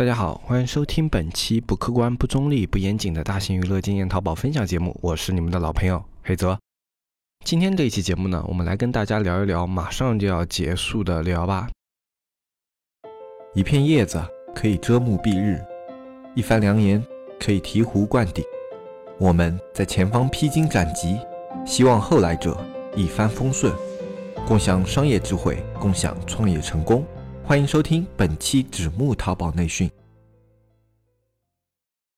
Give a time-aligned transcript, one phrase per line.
[0.00, 6.58] 大家好，欢迎收听本期不客观、不中立、不严谨的大型娱乐经验淘宝分享节目，我是你们的老朋友黑泽。
[7.44, 11.68] 今天这一期节目呢，我们来跟大家聊一聊马上就要结束的六幺八。
[13.54, 14.18] 一片叶子
[14.54, 15.62] 可以遮目蔽日，
[16.34, 17.04] 一番良言
[17.38, 18.42] 可以醍醐灌顶。
[19.18, 21.18] 我们在前方披荆斩棘，
[21.66, 22.58] 希望后来者
[22.96, 23.70] 一帆风顺，
[24.48, 27.04] 共享商业智慧，共享创业成功。
[27.50, 29.90] 欢迎收听本期纸木淘宝内训。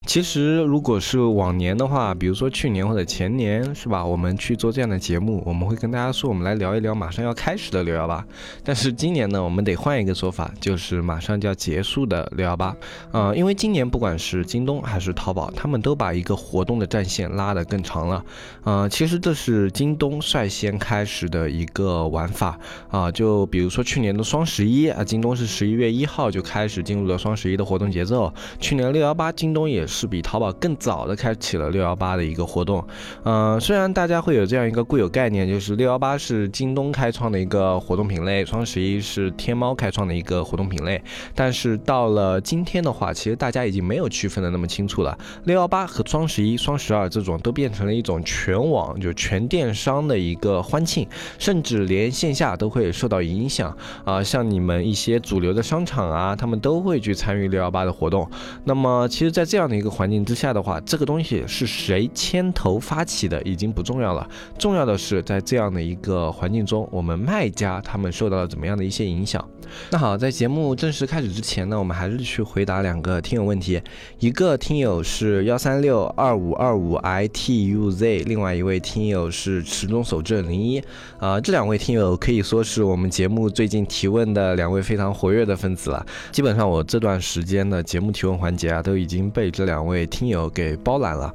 [0.05, 4.05] 其实，如果是往年的话，比如说去年或者前年，是吧？
[4.05, 8.23] 我们去做这样的节目，我们会跟大家说，我们来聊一聊马上要开始的六幺八。
[8.65, 12.75] 但是今年呢，我们得换一个说法，就是马上就要结束的六幺八。
[13.13, 18.25] 啊，因为今年不管是京东还是淘宝，他们都把一个活动的战线拉得更长了。
[18.63, 22.59] 啊，其实这是京东率先开始的一个玩法。
[22.89, 28.31] 啊，就比如说去年的双十一啊，京东是十一月一号就开始进入了双十一的活动节奏。
[28.59, 29.92] 去年六幺八，京东也是。
[29.93, 32.83] 是比淘宝更早的开启了六幺八的一个活动，
[33.23, 40.99] 嗯，虽然大家会有这样一个固有概念，就是六幺八是京东开创的一个活动品类，双十一是天猫开创的一个活动品类，
[41.35, 45.15] 但是到了今天的话，其实大家已经没有区分的那么清楚了。
[45.43, 58.27] 六幺八和双十一、双十二这种都变成了一种全网就全电商的一个欢庆，甚至连线下都会受到影响啊，像你们一些主流的商场啊，他们都会去参与六幺八的活动。
[58.63, 69.45] 那么，其实，在这样的一个环境之下的话，这个东西是谁牵头发起的已经不重要了，重要的是在这样的一个环境中，我们卖家他们受到了怎么样的一些影响。
[69.89, 73.81] 那好，在节目正式开始之前呢，我们还是去回答两个听友问题。
[74.19, 80.83] 一个听友是幺三六二五二五 i t u z，另外一位听友是池中守正零一。
[81.17, 86.05] 啊，这两位听友可以说是我们节目最近提问的两位非常活跃的分子了。
[86.31, 91.33] 基本上我这段时间的节目提问环节啊，都已经被这两两位听友给包揽了。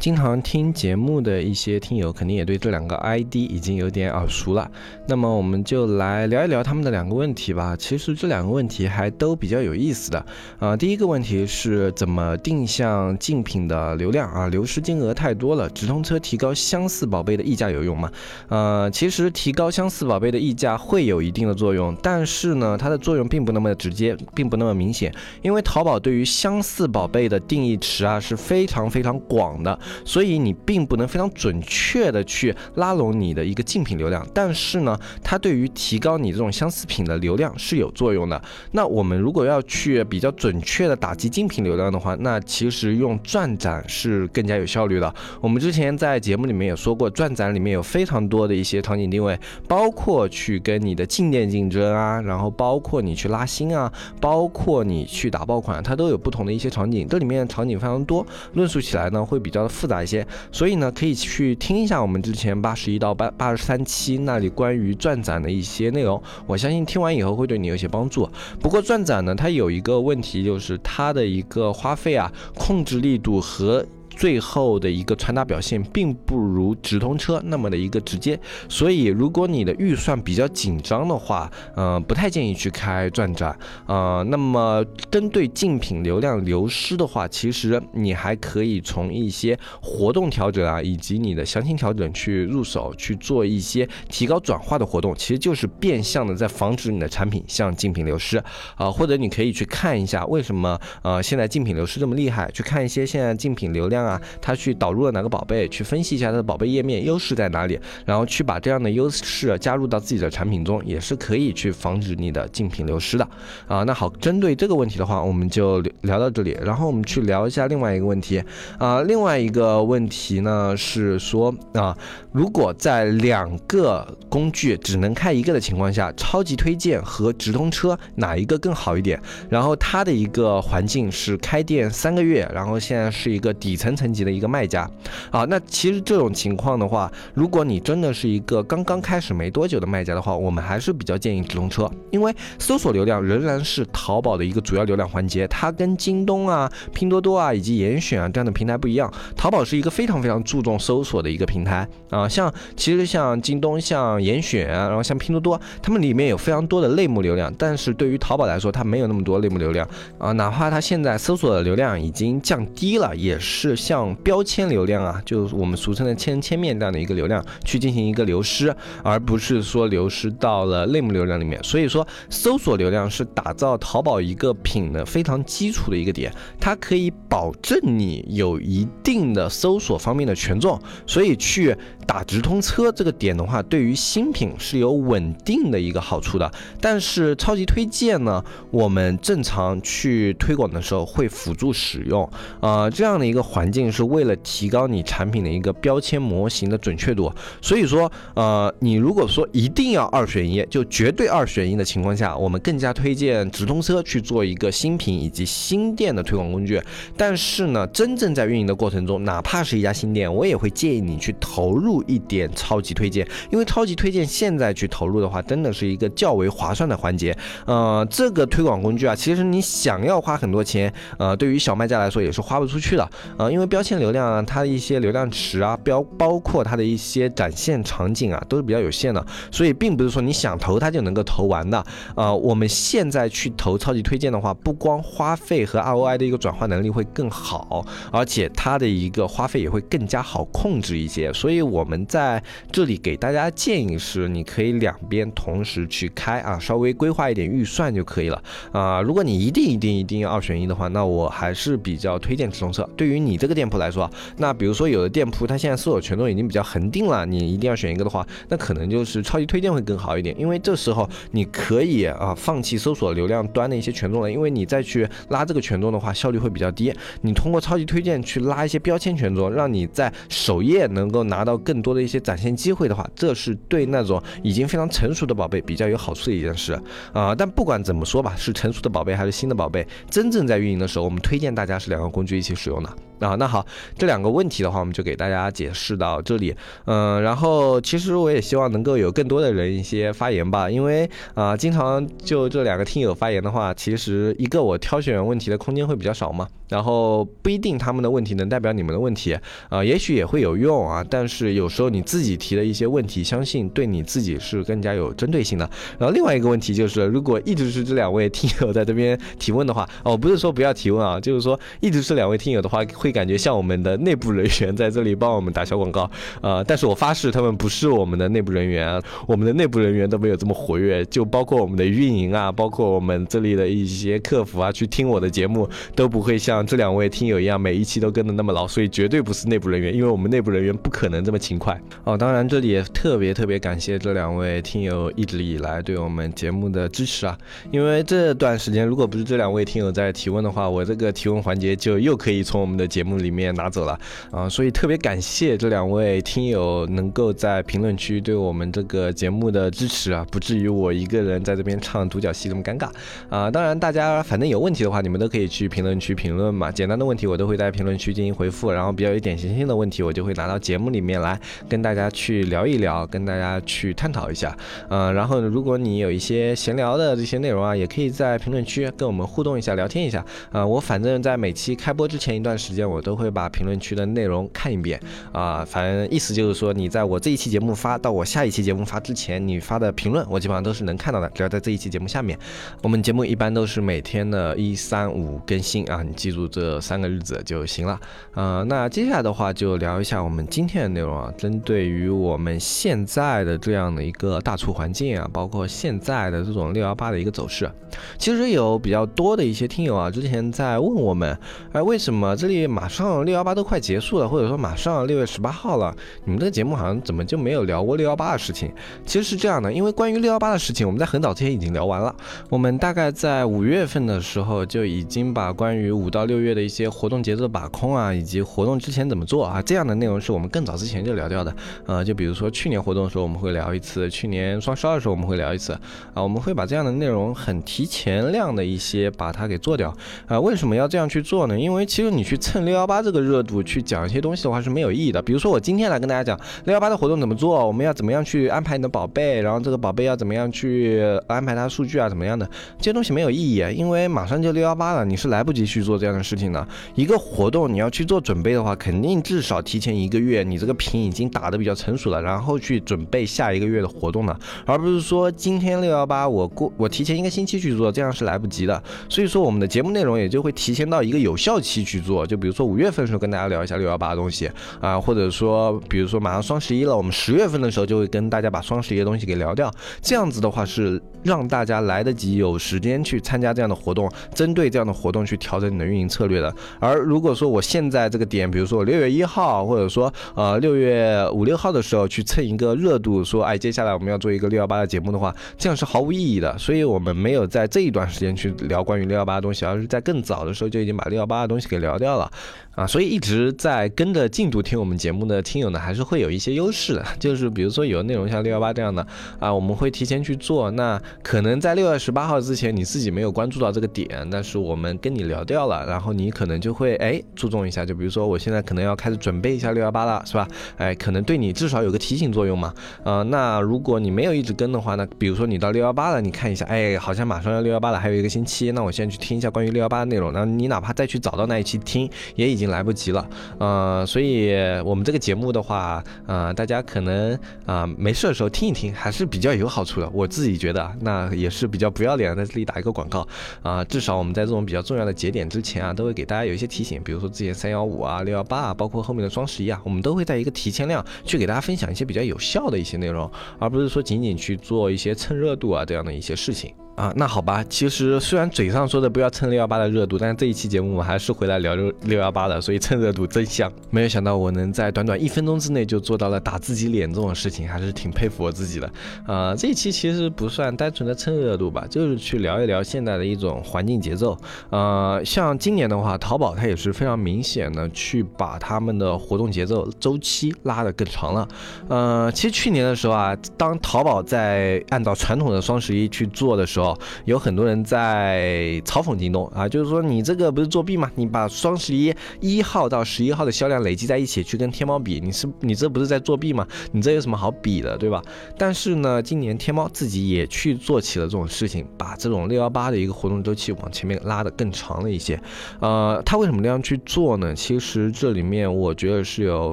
[0.00, 4.68] 经常听节目的一些听友肯定也对这两个 ID 已经有点耳熟了，
[5.06, 7.76] 那么我们就来聊一聊他们的两个问题吧。
[7.76, 10.24] 其实这两个问题还都比较有意思的
[10.58, 10.74] 啊。
[10.74, 14.48] 第一个问题是怎么定向竞品的流量啊？
[14.48, 18.10] 流失金额太多了，直通车提高相似宝贝的溢价有用吗？
[18.48, 29.78] 呃，其实提高相似宝贝的溢价会有一定的作用，但是呢，它的作用并不那么直接，并不那么明显，因为淘宝对于相似宝贝的定义池啊是非常非常广的。
[30.04, 38.40] 所以你并不能非常准确的去拉拢你的一个竞品流量，但是呢，它对于提高你这种相似品的流量是有作用的。
[38.72, 45.12] 那我们如果要去比较准确的打击竞品流量的话，那其实用转展是更加有效率的。
[45.40, 57.08] 我们之前在节目里面也说过，转展里面有非常多的一些场景定位，包括去跟你的进店竞争啊，然后包括你去拉新啊，包括你去打爆款，它都有不同的一些场景。
[57.08, 59.68] 这里面场景非常多，论述起来呢会比较的。
[59.80, 68.28] 复杂一些，所以呢，可以去听一下我们之前八十一到八八十三期那里关于转展的一些内容，我相信听完以后会对你有些帮助。
[68.60, 73.86] 不过转展呢，它有一个问题，就是它的一个花费啊，控制力度和。
[74.20, 78.38] 最后的一个传达表现并不如直通车那么的一个直接，
[78.68, 98.36] 所以如果你的预算比较紧张的话，呃，不太建议去开转展，呃，那么针对竞品流量流失的话，其实你还可以从一些活动调整啊，以及你的详情调整去入手去做一些提高转化的活动，其实就是变相的在防止你的产品向竞品流失，
[98.74, 104.09] 啊，或者你可以去看一下为什么呃现在竞品流失这么厉害，去看一些现在竞品流量。
[104.10, 113.28] 啊，他去导入了哪个宝贝，去分析一下他的宝贝页面优势在哪里，然后去把这样的优势加入到自己的产品中，也是可以去防止你的竞品流失的。
[113.68, 118.42] 啊，那好，针对这个问题的话，我们就聊到这里，然后我们去聊一下另外一个问题。
[118.78, 121.96] 啊，另外一个问题呢是说啊，
[122.32, 129.20] 如果在两个工具只能开一个的情况下，超级推荐和直通车哪一个更好一点？
[129.48, 133.89] 然后它的一个环境是开店三个月，然后现在是一个底层。
[133.96, 134.88] 层级的一个卖家，
[135.30, 151.86] 啊，那其实这种情况的话，如果你真的是一个刚刚开始没多久的卖家的话，我们还是比较建议直通车，因为搜索流量仍然是淘宝的一个主要流量环节，它跟京东啊、拼多多啊以及严选啊这样的平台不一样，淘宝是一个非常非常注重搜索的一个平台。
[152.10, 159.88] 啊，像其实像京东、像严选啊，然后像拼多多，他们里面有非常多的类目流量，但是对于淘宝来说，它没有那么多类目流量。
[160.18, 163.76] 啊，哪怕它现在搜索的流量已经降低了，也是。
[163.80, 171.58] 像标签流量啊，就是我们俗称的千人千面这样的一个流量去进行一个流失，而不是说流失到了类目流量里面。
[171.64, 176.30] 所以说，搜索流量是打造淘宝一个品的非常基础的一个点，
[176.60, 180.78] 它可以保证你有一定的搜索方面的权重。
[181.06, 181.74] 所以去
[182.10, 186.50] 打直通车这个点的话，对于新品是有稳定的一个好处的。
[186.80, 192.28] 但是超级推荐呢，我们正常去推广的时候会辅助使用，
[192.58, 197.32] 呃，这样的一个环境是为了提高你产品的一个标签模型的准确度。
[197.62, 206.82] 所以说，呃，你如果说一定要二选一，就绝对二选一的情况下，我们更加推荐直通车去做一个新品以及新店的推广工具。
[207.16, 217.36] 但是呢，真正在运营的过程中，哪怕是一家新店，我也会建议你去投入一点超级推荐，因为超级推荐现在去投入的话，真的是一个较为划算的环节。
[217.66, 223.10] 呃，这个推广工具啊，其实你想要花很多钱，呃，对于小卖家来说也是花不出去的。
[223.36, 231.84] 呃，因为标签流量啊，它的一些流量池啊，标包括它的一些展现场景啊，都是比较有限的，所以并不是说你想投它就能够投完的。
[232.14, 241.32] 呃，我们现在去投超级推荐的话，不光花费和 ROI 的一个转化能力会更好，而且它的一个花费也会更加好控制一些。
[241.32, 242.40] 所以我们在
[242.70, 248.40] 这里给大家建议是，你可以两边同时去开啊，稍微规划一点预算就可以了
[248.70, 249.02] 啊。
[249.02, 252.88] 如果你一定一定一定要二选一的话，那我还是比较推荐直通车。
[252.96, 266.92] 对于你这个店铺来说，那比如说有的店铺它现在搜索权重已经比较恒定了，你一定要选一个的话，那可能就是超级推荐会更好一点，因为这时候你可以啊放弃搜索流量端的一些权重了，因为你再去拉这个权重的话，效率会比较低。
[267.22, 276.76] 你通过超级推荐去拉一些标签权重，让你在首页能够拿到更更多的一些展现机会的话，这是对那种已经非常成熟的宝贝比较有好处的一件事
[277.12, 277.32] 啊。
[277.32, 282.90] 但不管怎么说吧，是成熟的宝贝还是新的宝贝，真正在运营的时候，我们推荐大家是两个工具一起使用的。
[283.20, 283.64] 啊，那好，
[283.96, 286.54] 这两个问题的话，我们就给大家解释到这里。
[286.86, 299.38] 嗯，然后其实我也希望能够有更多的人一些发言吧，因为啊，经常就这两个听友发言的话，其实一个我挑选问题的空间会比较少嘛，然后不一定他们的问题能代表你们的问题，
[299.68, 305.68] 啊，也许也会有用啊，但是有时候你自己提的一些问题，相信对你自己是更加有针对性的。
[305.98, 313.09] 然后另外一个问题就是，如果一直是这两位听友在这边提问的话，哦，不是说不要提问啊，就是说一直是两位听友的话会。
[313.12, 316.10] 感觉像我们的内部人员在这里帮我们打小广告，
[316.40, 332.16] 呃，但是我发誓他们不是我们的内部人员，我们的内部人员都没有这么活跃，就包括我们的运营啊，包括我们这里的一些客服啊，去听我的节目都不会像这两位听友一样每一期都跟的那么牢，所以绝对不是内部人员，因为我们内部人员不可能这么勤快哦。
[332.16, 337.36] 当然，这里也特别特别感谢这两位听友一直以来对我们节目的支持啊，
[337.70, 343.98] 因为这段时间如果不是这两位听友在提问的话，我这个提问环节就又可以从我们的节节目里面拿走了
[344.30, 352.90] 啊，所以特别感谢这两位听友能够在评论区对我们这个节目的支持啊，不至于我一个人在这边唱独角戏那么尴尬
[353.30, 353.50] 啊。
[353.50, 356.70] 当然，大家反正有问题的话，你们都可以去评论区评论嘛。
[356.70, 364.54] 简单的问题我都会在评论区进行回复，然后比较有典型性的问题，我就会拿到节目里面来跟大家去聊一聊，跟大家去探讨一下。
[364.90, 370.22] 嗯，然后如果你有一些闲聊的这些内容啊，也可以在评论区跟我们互动一下，聊天一下。
[370.52, 372.89] 啊，我反正在每期开播之前一段时间。
[372.90, 375.00] 我都会把评论区的内容看一遍
[375.32, 382.38] 啊，反正意思就是说，你在我这一期节目发到我下一期节目发之前，你发的评论我基本上都是能看到的，只要在这一期节目下面。
[382.82, 388.00] 我们节目一般都是每天的一三五更新啊，你记住这三个日子就行了。
[388.34, 397.70] 呃，那接下来的话就聊一下我们今天的内容啊，针对于我们现在的这样的一个大促环境啊，包括现在的这种六幺八的一个走势，
[398.18, 401.38] 其实有比较多的一些听友啊，之前在问我们，
[401.72, 408.72] 哎，为什么这里马上六幺八都快结束了，或者说马上六月十八号了，你们这个节目好像怎么就没有聊过六幺八的事情？
[409.04, 412.14] 其实是这样的，因为关于六幺八的事情，我们在很早之前已经聊完了。
[412.48, 421.52] 我们大概在五月份的时候就已经把关于五到六月的一些活动节奏把控啊，以及活动之前怎么做啊，这样的内容是我们更早之前就聊掉的。
[421.86, 425.72] 呃，就比如说去年活动的时候我们会聊一次，去年双十二的时候我们会聊一次
[426.14, 429.92] 啊，我们会把这样的内容很提前量的一些把它给做掉
[430.28, 430.38] 啊。
[430.38, 431.58] 为什么要这样去做呢？
[431.58, 432.59] 因为其实你去蹭。
[432.64, 435.20] 六幺八这个热度去讲一些东西的话是没有意义的。
[435.22, 442.48] 比如说我今天来跟大家讲六幺八的活动怎么做，我们要怎么样去安排你的宝贝，然后这个宝贝要怎么样去安排它数据啊，怎么样的
[442.78, 446.68] 这些东西没有意义，因为马上就六幺八了，你是来不及去做这样的事情的。
[446.94, 458.82] 一个活动你要去做准备的话，肯定至少提前一个月，你这个品已经打得比较成熟了，然后去准备下一个月的活动了，而不是说今天六幺八我过我提前一个星期去做，这样是来不及的。
[459.08, 462.49] 所以说我们的节目内容也就会提前到一个有效期去做，就比如。
[462.50, 469.72] 如说五月份的时候跟大家聊一下六幺八的东西啊，或者说比如说马上双十一了，我们十月份的时候就会跟大家把双十一的东西给聊掉。
[470.02, 476.54] 这样子的话是让大家来得及有时间去参加这样的活动，针对这样的活动去调整你的运营策略的。
[476.78, 486.56] 而如果说我现在这个点，比如说我六月一号，或者说呃六月五六号的时候去蹭一个热度，说哎接下来我们要做一个六幺八的节目的话，这样是毫无意义的。
[486.58, 492.30] 所以我们没有在这一段时间去聊关于六幺八的东西，而是在更早的时候就已经把六幺八的东西给聊掉了。
[492.76, 497.04] 啊，所以一直在跟着进度听我们节目的听友呢，还是会有一些优势的。
[497.18, 499.06] 就是比如说有内容像六幺八这样的
[499.38, 500.70] 啊，我们会提前去做。
[500.70, 507.84] 那可能在六月十八号之前，你自己没有关注到这个点，但是我们跟你聊掉了，然后你可能就会哎注重一下。
[507.84, 510.48] 就比如说我现在可能要开始准备一下六幺八了，是吧？
[510.78, 512.72] 哎，可能对你至少有个提醒作用嘛。
[513.02, 520.32] 呃，那如果你没有一直跟的话呢，比如说你到六幺八了，你看一下，哎，好像马上要六幺八了，还有一个星期，那我先去听一下关于六幺八的内容。
[520.32, 522.69] 那你哪怕再去找到那一期听，也已经。
[522.70, 530.08] 来不及了，呃，所以我们这个节目的话，呃，大家可能啊没事的时候听一听，还是比较有好处的。
[530.12, 533.26] 我自己觉得，那也是比较不要脸的，在这里打一个广告
[533.62, 533.84] 啊。
[533.84, 546.72] 至少我们在这种比较重要的节点之前啊，都会给大家有一些提醒，比如说之前三幺五啊、六幺八啊，包括后面的双十一啊，我们都会在一个提前量去给大家分享一些比较有效的一些内容，而不是说仅仅去做一些蹭热度啊这样的一些事情。
[547.00, 553.72] 啊，那好吧，其实虽然嘴上说的不要蹭六幺八的热度，但是这一期节目我们还是回来聊六六幺八的，所以蹭热度真香。
[553.88, 558.92] 没有想到我能在短短一分钟之内就做到了打自己脸这种事情，还是挺佩服我自己的。
[559.26, 564.36] 呃，这一期其实不算单纯的蹭热度吧，就是去聊一聊现在的一种环境节奏。
[564.68, 571.48] 呃，像今年的话，淘宝它也是非常明显的去把他们的活动节奏周期拉得更长了。
[571.88, 576.89] 呃，其实去年的时候啊，当淘宝在按照传统的双十一去做的时候，
[577.24, 581.10] 有很多人在嘲讽京东啊，就是说你这个不是作弊吗？
[581.14, 586.66] 你把双十一一号到十一号的销量累积在一起去跟天猫比，你是你这不是在作弊吗？
[586.92, 588.22] 你这有什么好比的，对吧？
[588.56, 595.40] 但是呢，今年天猫自己也去做起了这种事情，把这种六幺八的一个活动周期往前面拉得更长了一些。
[595.80, 597.54] 呃，他为什么那样去做呢？
[597.54, 599.72] 其实这里面我觉得是有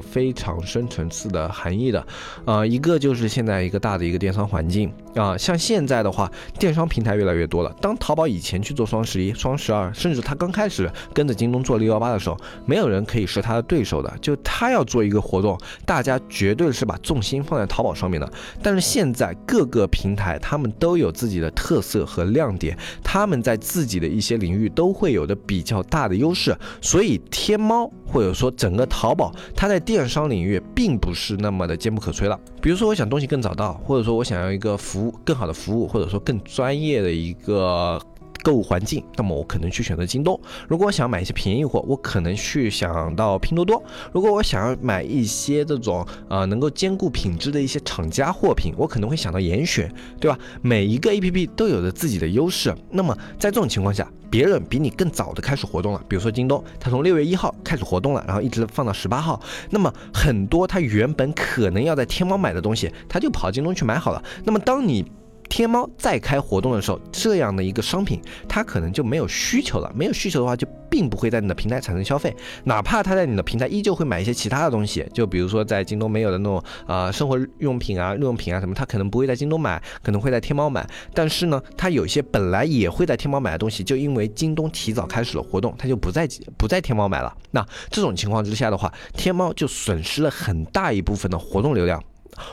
[0.00, 2.06] 非常深层次的含义的。
[2.44, 7.18] 呃，一个就是现在一个大的一个电商环境啊，像现在的话，电商平台。
[7.18, 7.74] 越来越多了。
[7.80, 14.14] 当淘宝以前去做双十一、双十二，甚至他刚开始跟着京东做六幺八的时候，没有人可以是他的对手的。
[14.20, 18.32] 就他要做一个活动，大家绝对是把重心放在淘宝上面的。
[18.62, 26.56] 但是现在各个平台他们都有自己的特色和亮点，他们在自己的一些领域都会有的比较大的优势。
[26.80, 32.38] 所以天猫或者说整个淘宝，它在电商领域并不是那么的坚不可摧了。
[32.60, 36.98] 比如说我想东西更早到，或者说我想要一个服服务更好的服务，或者说更专业。
[37.00, 38.00] 的一个
[38.48, 40.40] 购物环境，那么我可能去选择京东。
[40.66, 43.82] 如果我想买一些便宜货，我可能去想到拼多多。
[44.10, 50.38] 如果我想要买一些这种呃能够兼顾品质的一些厂家货品，我可能会想到严选，对吧？
[50.62, 52.74] 每一个 A P P 都有着自己的优势。
[52.90, 59.38] 那么在这种情况下，别人比你更早的开始活动了，比如说京东，它从六月一号开始活动了，然后一直放到十八号。
[59.68, 64.22] 那么很多他原本可能要在天猫买的东西，他就跑京东去买好了。
[64.44, 65.04] 那么当你
[65.48, 69.90] 天猫再开活动的时候，这样的一个商品，它可能就没有需求了。
[69.94, 72.34] 没有需求的话，就并不会在你的平台产生消费。
[72.64, 80.86] 哪怕他在你的平台依旧会买一些其他的东西，就比如说在京东没有的那种啊生活用品啊、日用品啊什么，他可能不会在京东买，可能会在天猫买。
[81.14, 87.34] 但是呢，他有些本来也会在天猫买的东西，就因为京东提早开始了活动，他就不在不在天猫买了。
[87.50, 92.02] 那这种情况之下的话，天猫就损失了很大一部分的活动流量。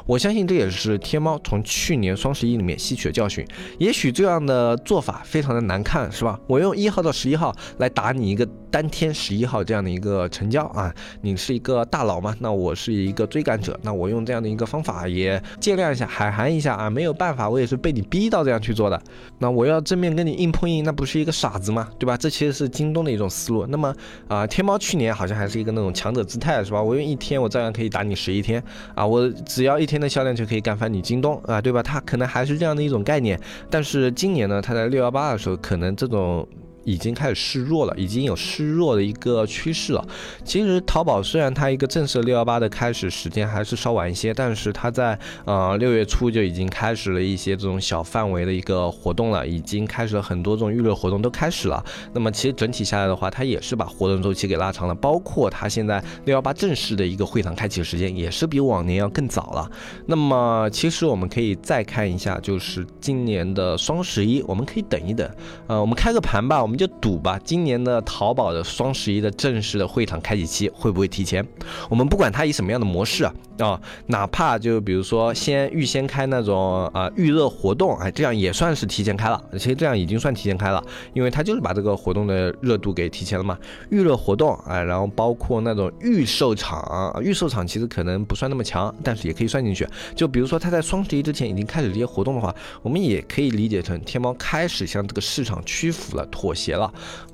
[0.06, 3.46] 我相信这也是天猫从去年双十一里面吸取的教训。
[3.78, 6.40] 也许这样的做法非常的难看，是吧？
[6.48, 12.36] 我用一号到十一号来打你一个单天十一号这样的一个成交啊，你是一个大佬嘛？
[12.40, 19.02] 那我是一个追赶者，那我用这样的一个方法也见谅一下，海涵一下啊，没有办法，我也是被你逼到这样去做的。
[19.40, 21.88] 那我要正面跟你硬碰硬，那不是一个傻子吗？
[22.00, 22.18] 对吧？
[22.18, 23.66] 这其实是京东的一种思路。
[23.68, 23.94] 那么
[24.28, 26.82] 啊，天猫去年好像还是一个那种强者姿态，是吧？
[26.82, 28.62] 我用一天，我照样可以打你十一天
[28.96, 29.75] 啊，我只要。
[29.80, 31.84] 一天的销量就可以干翻你京东啊，对吧？
[31.84, 33.40] 它可能还是这样的一种概念，
[33.70, 36.48] 但是今年呢，它在六幺八的时候，可能这种。
[36.86, 40.08] 已经开始示弱了，已经有示弱的一个趋势了。
[40.44, 51.84] 其实淘宝虽然它一个正式六幺八的开始时间还是稍晚一些，但是它在呃六月初就已经开始了一些这种小范围的一个活动了，已经开始了很多这种预热活动都开始了。
[52.14, 59.70] 那么其实整体下来的话，它也是把活动周期给拉长了，包括它现在六幺八正式的一个会场开启时间也是比往年要更早了。
[60.06, 65.28] 那么其实我们可以再看一下，就是今年的双十一，我们可以等一等，
[65.66, 66.75] 呃，我们开个盘吧，我们。
[66.76, 71.46] 们就赌吧，今年的淘宝的双十一的正式的会场开启期会不会提前？
[71.90, 83.58] 我们不管它以什么样的模式啊，啊，哪怕就比如说先预先开那种啊预热活动，哎，这样也算是提前开了，其实这样已经算提前开了，因为它就是把这个活动的热度给提前了嘛。
[83.90, 89.88] 预热活动，哎，然后包括那种预售场，预售场其实可能不算那么强，但是也可以算进去。
[90.14, 96.92] 就比如说它在双十一之前已经开始这些活动的话，我们也可以理解成天猫开始向这个市场屈服了、妥协结了。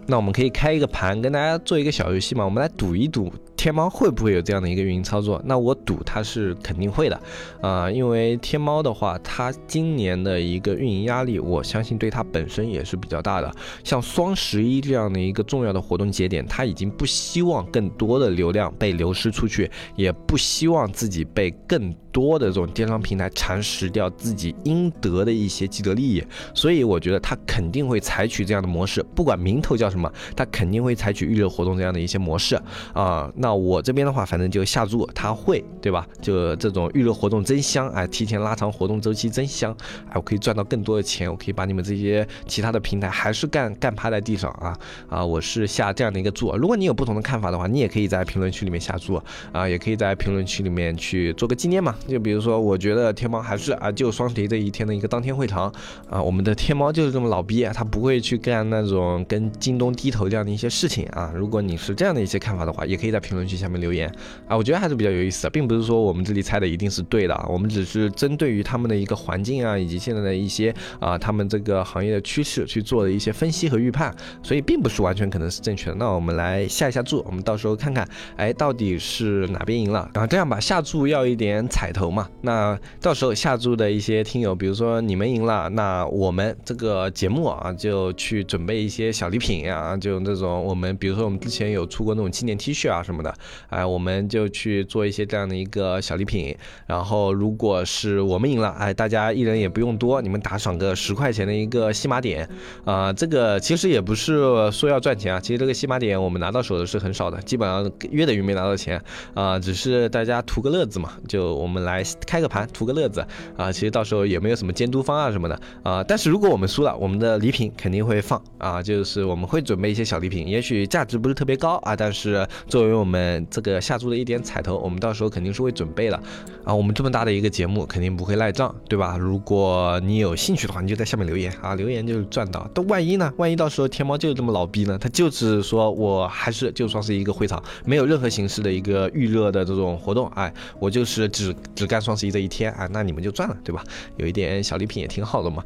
[0.07, 3.31] 那我们可以开一个盘，跟大家做一个小游戏嘛，我们来赌一赌。
[3.61, 5.39] 天猫会不会有这样的一个运营操作？
[5.45, 7.21] 那我赌它是肯定会的，
[7.61, 13.53] 啊，因为天猫的话，它今年的一个运营压力，我相信对它本身也是比较大的。
[13.83, 26.23] 像双十一这样的一个重要的活动节点，它已经不希望更多的流量被流失出去，也不希望自己被更多的这种电商平台蚕食掉自己应得的一些既得利益。
[26.55, 32.59] 所以我觉得它肯定会采取这样的模式，不管名头叫什么，它肯定会采取预热活动这样的一些模式
[32.93, 33.31] 啊。
[33.35, 36.07] 那我这边的话，反正就下注他会，对吧？
[36.21, 39.75] 就这种预热活动真香，哎，提前拉长活动周期真香，
[40.07, 44.77] 哎，我可以赚到更多的钱，我可以把你们这些其他的平台还是干干趴在地上啊
[45.09, 45.25] 啊！
[45.25, 46.55] 我是下这样的一个注。
[46.55, 51.95] 如果你有不同的看法的话，你也可以在评论区里面下注啊，也可以在评论区里面去做个纪念嘛。
[52.07, 55.71] 就比如说，我觉得天猫还是啊，就双十一这一天的一个当天会场
[56.09, 61.31] 啊，我们的天猫就是这么老逼，他不会去干那种跟京东低头这样的一些事情啊。
[61.35, 63.40] 如果你是这样的一些看法的话，也可以在评论。
[63.47, 64.11] 去下面留言
[64.47, 75.95] 啊，我觉得还是比较有意思的，并不是说我们这里猜的一定是对的，我们只是针对于他们的一个环境啊，以及现在的一些啊，他们这个行业的趋势去做的一些分析和预判，所以并不是完全可能是正确的。
[75.95, 80.09] 那我们来下一下注，我们到时候看看，哎，到底是哪边赢了？
[80.13, 82.27] 然后这样吧，下注要一点彩头嘛。
[82.41, 93.33] 那到时候下注的一些听友，比如说你们赢了，那我们这个节目啊，就去准备一些小礼品啊，就那种我们，比如说我们之前有出过那种纪念 T 恤啊什么的。
[93.69, 96.55] 哎，我们就去做一些这样的一个小礼品，
[96.87, 102.47] 然后如果是我们赢了，哎，大家一人也不用多，你们打赏个十块钱的一个西马点，
[102.83, 109.01] 啊，这个其实也不是说要赚钱啊，其实这个西马点我们拿到手的是很少的，基本上约等于没拿到钱
[109.33, 123.10] 啊，只是大家图个乐子嘛，就我们来开个盘图个乐子啊，其实到时候也没有什么监督方啊什么的啊，但是如果我们输了，我们的礼品肯定会放啊，就是我们会准备一些小礼品，也许价值不是特别高啊，但是作为我们。
[123.11, 126.15] 们这个下注的一点彩头，我们到时候肯定是会准备的
[126.63, 126.73] 啊。
[126.73, 129.17] 我们这么大的一个节目，肯定不会赖账，对吧？
[129.17, 132.65] 如果你有兴趣的话，你就在下面留言啊，留言就是赚到。
[132.73, 133.33] 但万一呢？
[133.35, 134.97] 万一到时候天猫就是这么老逼呢？
[134.97, 143.83] 他就是说我还是就算是一个会场，没有任何形式的一个预热的这种活动，哎，我就是只只干双十一这一天啊，那你们就赚了，对吧？
[144.17, 145.63] 有一点小礼品也挺好的嘛。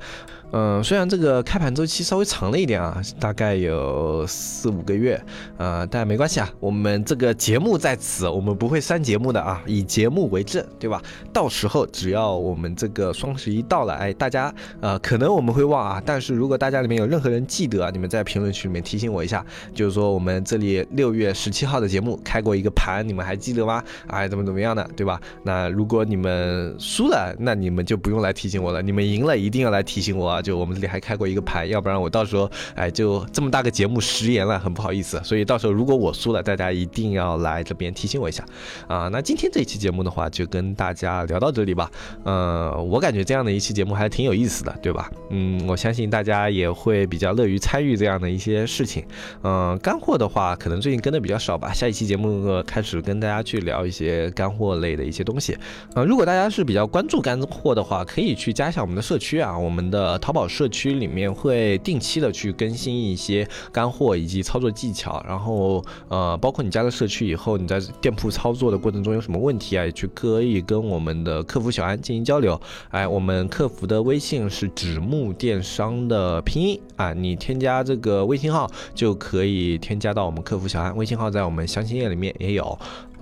[0.57, 5.21] 嗯，虽然这个开盘周期稍微长了一点啊，大概有四五个月，
[5.57, 11.01] 呃，但没关系啊，我们这个节目在此，我们不会删节目的啊，以节目为证，对吧？
[11.33, 23.83] 到时候只要我们这个双十一到了，哎，大家呃，可能我们会忘啊，但是如果大家里面有任何人记得啊，你们在评论区里面提醒我一下，就是说我们这里六月十七号的节目开过一个盘，你们还记得吗？
[24.07, 25.19] 哎，怎么怎么样的，对吧？
[25.43, 30.41] 那如果你们输了，那你们就不用来提醒我了，你们赢了一定要来提醒我啊。
[30.45, 35.19] 就我们这里还开过一个牌，要不然我到时候哎就这么大个节目食言了，很不好意思。
[35.23, 38.45] 所以到时候如果我输了，大家一定要来这边提醒我一下
[38.87, 39.09] 啊。
[39.11, 41.89] 那今天这一期节目的话，就跟大家聊到这里吧。
[42.25, 45.09] 嗯，我感觉这样的一期节目还挺有意思的，对吧？
[45.31, 49.03] 嗯，我相信大家也会比较乐于参与这样的一些事情。
[49.41, 51.73] 嗯，干货的话，可能最近跟的比较少吧。
[51.73, 55.57] 下一期节目开始跟大家去聊一些干货类的一些东西。
[55.95, 60.19] 啊，如果大家是比较关注干货的话，可以去加一下我们的社区啊，我们的。
[60.25, 72.59] 淘宝社区里面会定期的去更新一些干货以及操作技巧，然后呃，包括你加了社区以后，你在店铺操作的过程中有什么问题啊，也去可以跟我们的客服小安进行交流。
[72.89, 82.79] 哎，我们客服的微信是纸木电商的拼音啊，你添加这个微信号就可以添加到我们客服小安，微信号在我们详情页里面也有。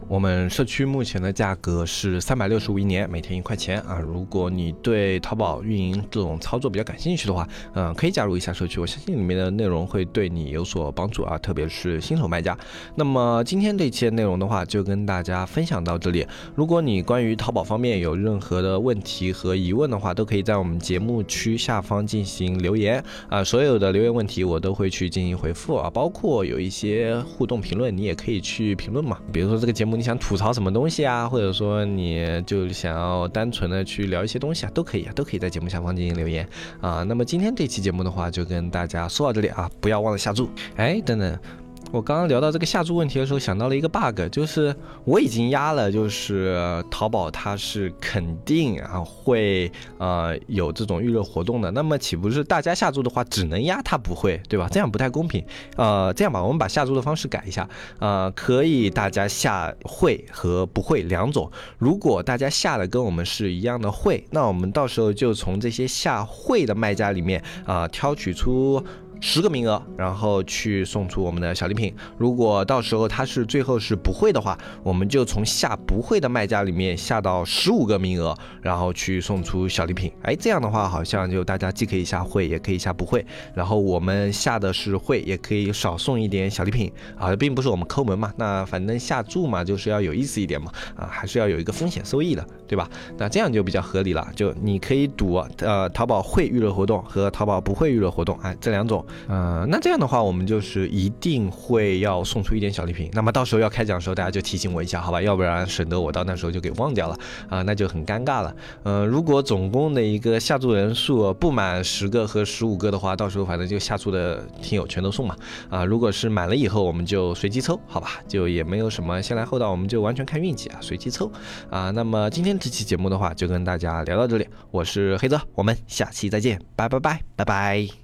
[0.07, 3.99] 我们社区目前的价格是三百六十五一年，每天一块钱啊。
[3.99, 12.57] 如果你对淘宝运营这种操作比较感兴趣的话，嗯，可以加入一下社区，我相信里面的内容会对你有所帮助啊，特别是新手卖家。
[12.95, 16.27] 那么今天这期内容的话，就跟大家分享到这里。
[16.53, 29.17] 如果你关于淘宝方面有任何的问题和疑问的话，都可以在我们节目区下方进行留言啊，所有的留言问题我都会去进行回复啊，包括有一些互动评论，你也可以去评论嘛。
[29.31, 29.85] 比如说这个节节。
[29.85, 36.47] 目你想吐槽什么东西啊，或者说你就想要单纯的去聊一些东西啊，都可以啊，都可以在节目下方进行留言
[36.79, 37.03] 啊。
[37.03, 40.49] 那么今天这期节目的话，就跟大家说到这里啊，不要忘了下注。
[40.77, 41.62] 哎，等等。
[41.93, 44.75] 我刚刚聊到这个下注问题的时候，想到了一个 bug，就是
[45.05, 54.67] 我已经压了，就是淘宝它是肯定啊会呃有这种预热活动的，那么岂不是大家下注的话只能压它不会，对吧？
[54.71, 55.45] 这样不太公平。
[55.75, 61.51] 呃，这样吧，我们把下注的方式改一下，呃，可以大家下会和不会两种。
[61.77, 68.83] 如果大家下的跟我们是一样的会，那我们到时候就从这些下会的卖家里面啊挑取出。
[69.25, 71.95] 十个名额，然后去送出我们的小礼品。
[72.17, 80.11] 如果到时候他是最后是不会的话，我们就从下不会的卖家里面下到十五个名额，然后去送出小礼品。
[80.23, 83.25] 哎，这样的话好像就大家既可以下会，也可以下不会。
[83.55, 88.29] 然后我们下的是会，也可以少送一点小礼品啊，并不是我们抠门嘛。
[88.35, 92.89] 那反正下注嘛，就是要有意思一点嘛，啊，还是要有一个风险收益的，对吧？
[93.17, 94.27] 那这样就比较合理了。
[94.35, 99.05] 就你可以赌，呃，淘宝会预热活动和淘宝不会预热活动，哎，这两种。
[99.27, 103.09] 嗯，那这样的话，我们就是一定会要送出一点小礼品。
[103.13, 105.21] 那么到时候要开奖的时候，大家就提醒我一下，好吧？
[105.21, 107.17] 要不然省得我到那时候就给忘掉了
[107.49, 108.55] 啊，那就很尴尬了。
[108.83, 115.35] 嗯，如果总共的一个下注人数不满十个和十五个的话，到时候反正就下注的听友全都送嘛。
[115.69, 118.21] 啊，如果是满了以后，我们就随机抽，好吧？
[118.27, 121.31] 就也没有什么先来后到，我们就完全看运气啊，随机抽
[121.69, 121.91] 啊。
[121.91, 128.02] 那么今天这期节目的话，就跟大家聊到这里，我是黑泽，我们下期再见，拜拜拜拜拜。